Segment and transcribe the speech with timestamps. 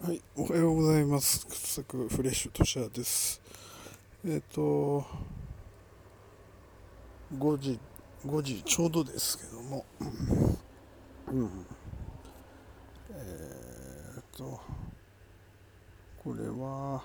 [0.00, 1.44] はい、おはようございます。
[1.48, 3.42] 掘削フレッシュとしゃです。
[4.24, 5.04] えっ、と、
[7.36, 7.80] 5時、
[8.24, 9.84] 5時ちょうどですけども、
[11.32, 11.66] うん。
[13.10, 14.60] えっ、と、
[16.22, 17.02] これは、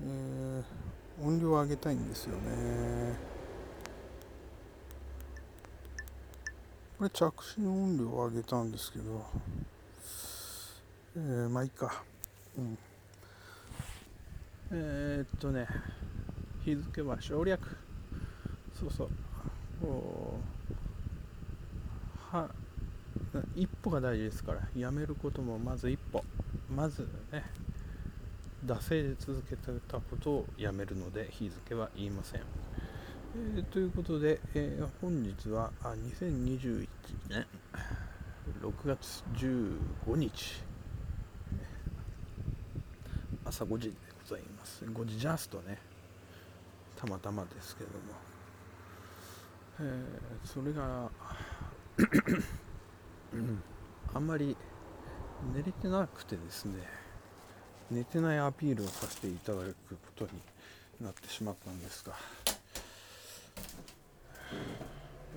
[0.00, 0.86] えー
[1.22, 3.14] 音量を上げたいんですよね。
[6.98, 9.24] これ着信音量を上げたんですけど、
[11.16, 12.04] えー、まあいいか。
[12.58, 12.78] うん。
[14.70, 15.66] えー、っとね、
[16.62, 17.58] 日付は省略。
[18.78, 19.08] そうそう。
[22.30, 22.50] は、
[23.54, 26.22] 一歩が大事ですから、やめることもまず一歩。
[26.70, 27.44] まずね、
[28.66, 32.42] 惰性で続けてたことをやめるので、日付は言いません。
[33.56, 36.86] えー、ということで、えー本日はあ2021
[37.30, 37.46] 年
[38.60, 40.66] 6月15日
[43.56, 44.84] 朝5時でございます。
[44.84, 45.78] 5時ジャストね。
[46.94, 47.96] たまたまですけども、
[49.80, 51.10] えーそれが
[53.32, 53.62] うん。
[54.14, 54.54] あんまり
[55.54, 56.74] 寝れてなくてですね。
[57.90, 60.30] 寝てないアピールをさせていただくことに
[61.00, 62.12] なってしまったんですが。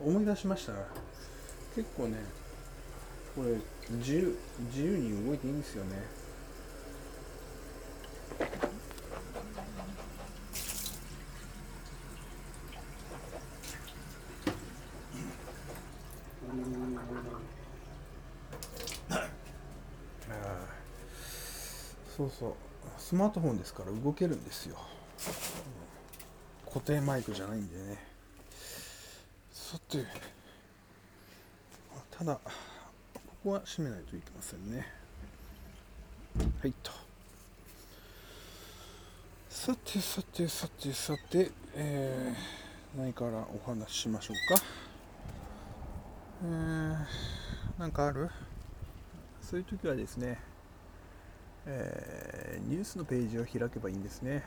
[0.03, 0.73] 思い出しました
[1.73, 2.17] 結構ね
[3.36, 3.55] これ
[3.97, 4.38] 自由
[4.71, 6.28] 自由に動いていいんですよね。
[22.19, 22.53] そうそう。
[22.97, 24.75] スマートフォンですから動けるんですよ。
[26.65, 27.97] 固定マイクじゃないんでね。
[29.53, 30.03] さて。
[32.11, 34.85] ただここは閉めないといけませんね。
[36.61, 36.91] はいと。
[39.47, 44.61] さてさてさてさて、えー、何からお話ししましょうか。
[46.43, 48.29] えー、なんかある？
[49.41, 50.37] そういう時はですね、
[51.65, 54.43] えーニュースのページを開けばいいんですね。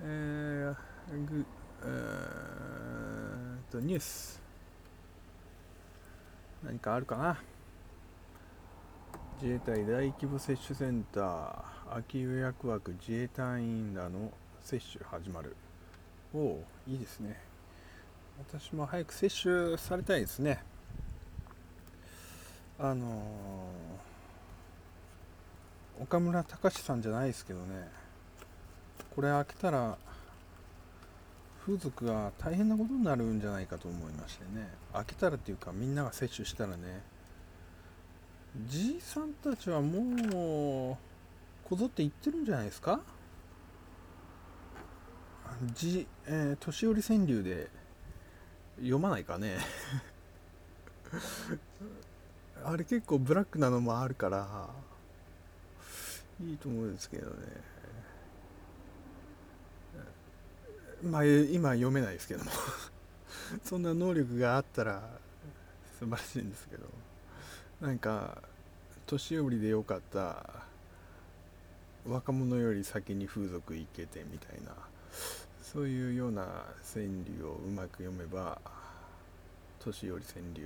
[0.00, 1.44] えーぐ
[1.82, 4.40] えーとニュース。
[6.64, 7.38] 何かあるかな？
[9.40, 15.56] 自衛隊大規模接種センター秋予約枠自衛隊員らの接種始まる。
[16.34, 17.40] おおいいですね。
[18.38, 20.62] 私も早く接種されたいですね。
[22.78, 24.07] あのー
[26.00, 27.88] 岡村隆史さんじゃないですけどね。
[29.14, 29.98] これ開けたら
[31.66, 34.68] 風俗が大変なことになるんじゃないかと思いましてね。
[34.92, 37.02] 開けたらっていうかみんなが接種したらね。
[38.66, 43.00] じいさんたちはもうこぞって言ってるんじゃないですか？
[45.74, 47.68] じ、えー年寄り川柳で
[48.76, 49.58] 読まないかね。
[52.64, 54.68] あれ結構ブラックなのもあるから。
[56.40, 57.36] いいと思うんですけどね。
[61.02, 62.50] まあ今読めないですけども。
[63.64, 65.02] そんな能力があったら
[65.98, 66.86] 素晴らしいんですけど。
[67.80, 68.42] なんか
[69.06, 70.44] 年寄りでよかった
[72.04, 74.74] 若者より先に風俗行けてみたいな
[75.62, 76.42] そういうような
[76.92, 78.58] 川柳をうまく読めば
[79.78, 80.62] 年寄り川柳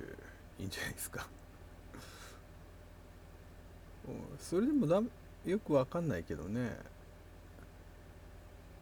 [0.59, 1.27] いいんじゃないですか。
[4.41, 5.03] それでもだ
[5.45, 6.77] よくわかんないけどね。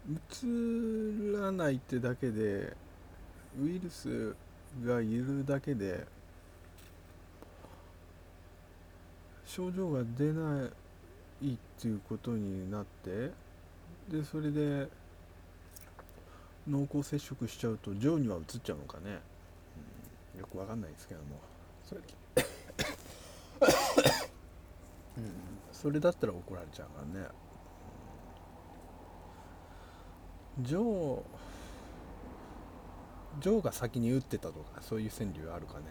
[0.08, 2.74] 映らないってだけで
[3.60, 4.34] ウイルス
[4.84, 6.06] がいるだけで
[9.44, 10.68] 症状が出な
[11.42, 13.30] いっていうことになって
[14.08, 14.88] でそれで
[16.68, 19.20] 濃厚接触しちゃうと腸には移っちゃうのかね、
[20.34, 21.40] うんよくわかんないですけども。
[21.84, 22.00] それ
[25.18, 25.24] うん
[25.80, 27.28] それだったら怒られちゃうからね。
[30.60, 31.22] ジョー
[33.40, 35.84] ジョーが先に打ってたとかそういう川柳あるかね。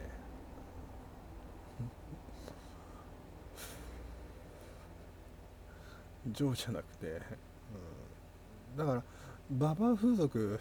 [6.28, 9.04] ジョーじゃなくて、うん、だから
[9.50, 10.60] ババア風俗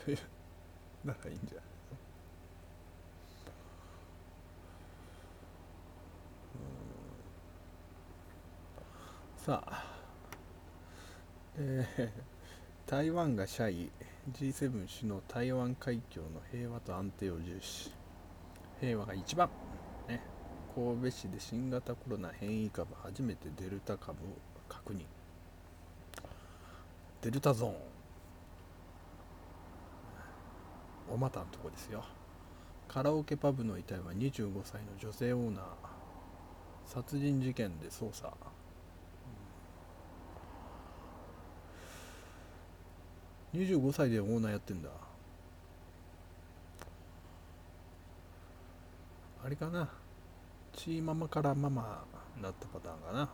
[1.04, 1.64] ならいいんじゃない？
[9.48, 9.82] さあ、
[11.56, 12.10] え ー
[12.86, 13.90] 台湾が謝意
[14.30, 17.90] G7 首脳台湾海峡の平和と安定を重視。
[18.78, 19.48] 平和が一番、
[20.06, 20.20] ね、
[20.74, 24.36] 神戸市で新型コロナ変異株初めてデルタ株を
[24.68, 25.06] 確認。
[27.22, 27.74] デルタゾーン。
[31.08, 32.04] おまたんとこですよ。
[32.86, 35.64] カラオケパブの遺体は25歳の女性オーナー。
[36.84, 38.36] 殺人事件で捜査。
[43.54, 44.90] 25歳でオーナーやってんだ。
[49.44, 49.88] あれかな。
[50.74, 52.04] チーママからママ
[52.42, 53.30] だったパターンかな。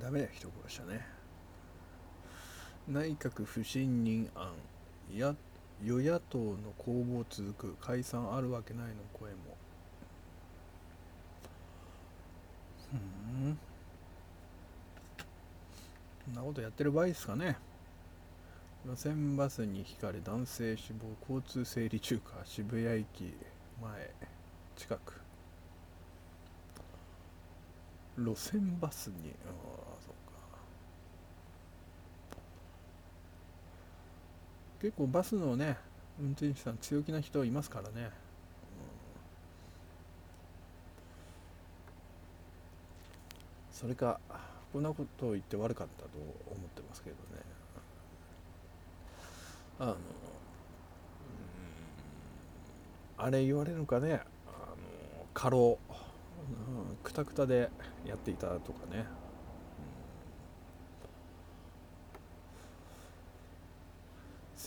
[0.00, 1.06] ダメだ人殺したね。
[2.88, 4.52] 内閣不信任案。
[5.14, 5.34] や
[5.80, 7.76] 与野党の攻防続く。
[7.80, 9.61] 解散あるわけないの声も。
[12.92, 13.58] うん。
[16.24, 17.56] そんなことやってる場合ですかね。
[18.84, 23.34] 路線バスにひかれ男性死亡交通整理中か渋谷駅
[23.80, 24.10] 前
[24.76, 25.20] 近く。
[28.18, 29.34] 路線バスに。
[29.46, 29.52] ああ
[30.00, 30.36] そうか。
[34.80, 35.76] 結構バスのね
[36.20, 38.10] 運転手さん強気な人いますからね、
[43.72, 44.20] それか
[44.72, 47.42] こんなことを言って悪かったと思ってますけどね。
[49.78, 49.96] あの
[53.18, 54.20] あれ言われるかね。
[54.46, 54.76] あの
[55.34, 55.78] 過労。
[57.02, 57.70] くたくたで
[58.06, 59.04] やっていたとかね、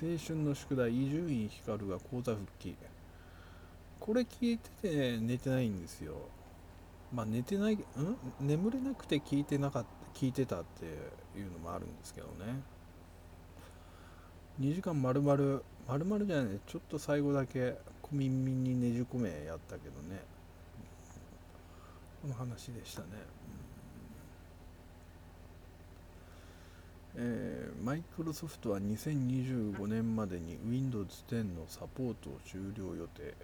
[0.02, 2.76] う、青春の宿題伊集院光が講座復帰。
[4.00, 6.14] これ聞いてて寝てないんですよ。
[7.14, 7.80] まあ寝てないん？
[8.42, 10.86] 眠れなくて聞いてなかった聞いてたって
[11.38, 12.62] いうのもあるんですけどね。
[14.60, 20.24] 2時間丸々丸々じゃないちょっと最後だけ小耳にねじ込めやったけどね。
[22.22, 23.08] この話でしたね、
[27.16, 33.36] えー、マイクロソフトは2025年までに Windows 10のサポートを終了予定。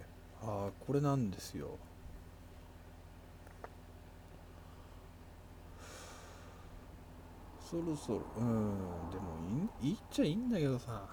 [0.42, 1.78] ああこれなんですよ。
[7.72, 8.74] そろそろうん
[9.10, 11.06] でもいいっちゃいいんだけどさ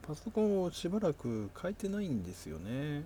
[0.00, 3.04] パソコンをしばらく変えてないんですよね、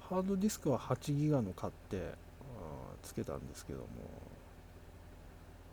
[0.00, 2.14] ハードディスクは8ギガの買って
[3.02, 3.86] つけたんですけども。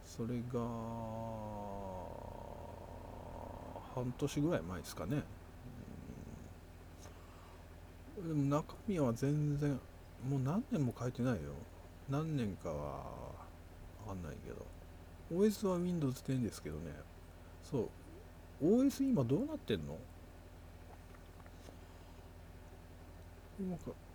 [0.08, 0.62] それが
[3.94, 5.22] 半年ぐらい前ですかね、
[8.18, 9.80] うん、でも中身は全然
[10.28, 11.52] もう何年も変えてないよ。
[12.10, 13.02] 何年かはわ
[14.08, 14.66] かんないけど。
[15.30, 16.94] OS は Windows 10ですけどね。
[17.64, 17.90] そ
[18.62, 18.66] う。
[18.66, 19.98] OS 今どうなってんの？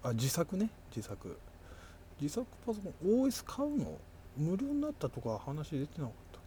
[0.03, 0.71] あ自作ね。
[0.94, 1.37] 自作。
[2.21, 3.99] 自作パソコン OS 買うの？
[4.37, 6.41] 無料になったとか話出てなかったっ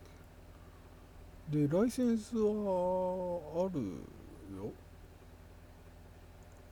[1.51, 1.67] け？
[1.67, 3.81] でライセンスはある
[4.57, 4.71] よ。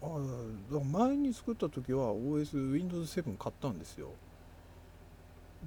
[0.02, 4.10] あだから前に作った時は OS-Windows7 買ったんですよ。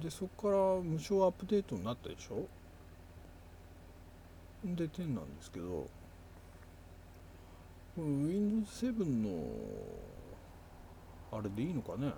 [0.01, 2.47] でそこから無償アップデートになったでしょ？
[4.63, 5.87] で10なんですけど
[7.97, 9.43] Windows 7の
[11.31, 12.11] あれでいいのかね？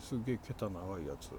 [0.00, 1.30] すげえ桁長いやつ。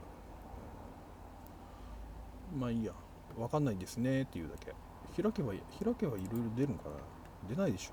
[2.57, 2.93] まあいいや。
[3.37, 4.73] わかんないですねっていうだけ。
[5.21, 5.59] 開けば開
[5.99, 6.95] けばいろいろ出るのかな？
[7.53, 7.91] 出ないでしょ。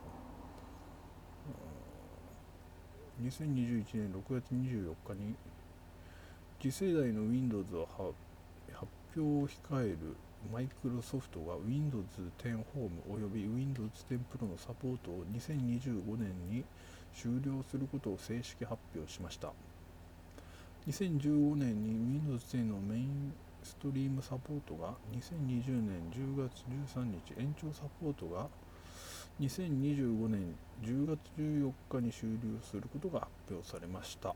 [3.23, 5.35] 2021年6月24日に
[6.62, 7.88] 次世代の Windows を
[8.73, 9.99] 発表を控える
[10.52, 12.07] マイクロソフトが Windows
[12.38, 16.64] 10 Home および Windows 10 Pro のサポートを2025年に
[17.12, 19.52] 終了することを正式発表しました。
[20.87, 23.33] 2015年に Windows 10のメイン
[23.64, 26.62] ストリームサポートが2020年10月
[26.95, 28.47] 13日延長サポートが
[29.40, 34.33] 2025年10月14日に終了することが発表されました。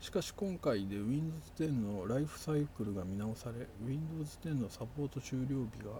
[0.00, 5.90] しかし今回で Windows 10のライフサイクルが見直され Windows 10のサポート終了日が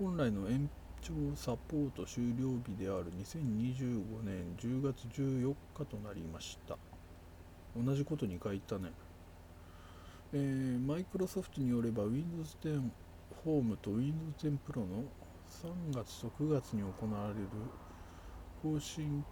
[0.00, 0.68] 本来の延
[1.00, 6.76] 長サポート終了日である2025年10月14日となりました。
[7.76, 8.90] 同じことに書いたね。
[10.32, 12.82] えー、マイクロソフトによれば Windows 10
[13.44, 15.04] Home と Windows 10 Pro の
[15.48, 17.46] 3月と9月に行われる
[18.60, 19.24] 更新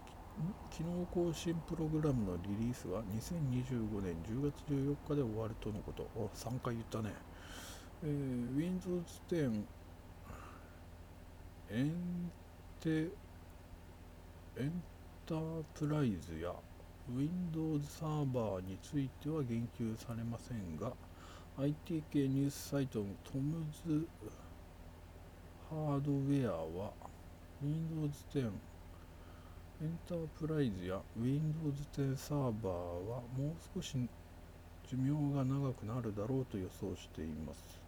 [0.70, 6.08] 機能更新プログラムのリリースは2025年10月14日で終わるとのこと。
[6.16, 7.14] お、3回言ったね。
[8.02, 9.64] えー Windows 10
[11.70, 12.30] エン
[12.80, 13.08] テ
[14.56, 14.82] エン
[15.26, 16.52] タープライズや
[17.08, 20.92] Windows サーバーについては言及されませんが
[21.58, 24.06] IT 系ニュースサイトのトムズ
[25.70, 26.92] ハードウェアは
[27.62, 28.50] Windows 10
[29.82, 33.98] エンタープライズや Windows 10サーバーはもう少し
[34.88, 37.80] 寿命が長くなるだろうと予想しています。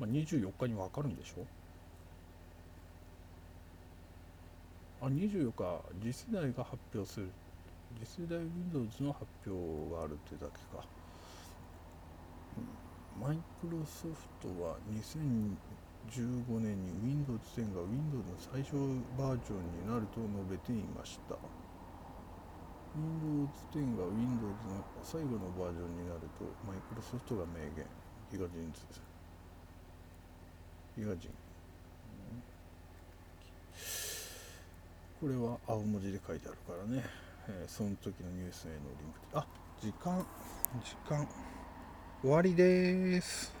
[0.00, 1.46] まあ、24日に分かるんでしょ？
[5.02, 7.30] あ、24日、次世代が発表する。
[8.00, 10.84] 次世代 Windows の発表があるってだけか。
[13.20, 14.76] マイクロソフトは
[16.10, 18.76] 2015年に Windows 10が Windows の最小
[19.16, 21.36] バージョンになると述べていました。
[22.94, 27.86] Windows 10が Windows の最後のバージョンになるとマイクロソフトが明言。
[28.30, 28.80] ギガジンズ。
[30.98, 31.30] ギガジン。
[35.20, 37.02] これは青文字で書いてあるからね、
[37.48, 39.46] えーその時のニュースへのリンクあ
[39.80, 40.26] 時間
[40.82, 41.26] 時間
[42.20, 43.53] 終わりです